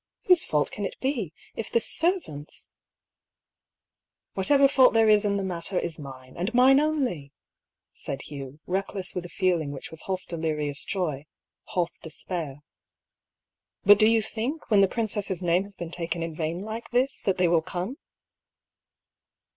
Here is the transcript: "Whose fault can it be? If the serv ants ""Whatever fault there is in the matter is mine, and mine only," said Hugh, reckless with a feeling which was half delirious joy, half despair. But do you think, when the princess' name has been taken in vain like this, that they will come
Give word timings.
"Whose 0.25 0.43
fault 0.43 0.71
can 0.71 0.83
it 0.83 0.99
be? 0.99 1.31
If 1.55 1.69
the 1.71 1.79
serv 1.79 2.23
ants 2.27 2.69
""Whatever 4.33 4.67
fault 4.67 4.93
there 4.95 5.07
is 5.07 5.25
in 5.25 5.37
the 5.37 5.43
matter 5.43 5.77
is 5.77 5.99
mine, 5.99 6.35
and 6.37 6.51
mine 6.55 6.79
only," 6.79 7.33
said 7.91 8.23
Hugh, 8.23 8.59
reckless 8.65 9.13
with 9.13 9.27
a 9.27 9.29
feeling 9.29 9.71
which 9.71 9.91
was 9.91 10.01
half 10.07 10.25
delirious 10.25 10.83
joy, 10.85 11.27
half 11.75 11.91
despair. 12.01 12.63
But 13.83 13.99
do 13.99 14.07
you 14.07 14.23
think, 14.23 14.71
when 14.71 14.81
the 14.81 14.87
princess' 14.87 15.43
name 15.43 15.65
has 15.65 15.75
been 15.75 15.91
taken 15.91 16.23
in 16.23 16.33
vain 16.35 16.63
like 16.63 16.89
this, 16.89 17.21
that 17.21 17.37
they 17.37 17.47
will 17.47 17.61
come 17.61 17.97